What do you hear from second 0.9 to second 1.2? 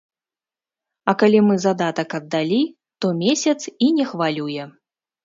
А